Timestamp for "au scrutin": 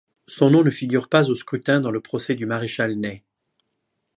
1.29-1.79